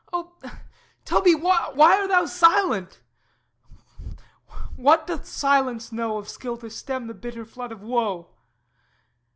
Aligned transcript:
Oh, 0.11 0.35
tell 1.05 1.21
me, 1.21 1.35
why, 1.35 1.69
Why 1.75 1.99
art 2.01 2.09
thou 2.09 2.25
silent? 2.25 3.01
What 4.75 5.05
doth 5.05 5.27
silence 5.27 5.91
know 5.91 6.17
Of 6.17 6.27
skill 6.27 6.57
to 6.57 6.71
stem 6.71 7.05
the 7.05 7.13
bitter 7.13 7.45
flood 7.45 7.71
of 7.71 7.83
woe? 7.83 8.31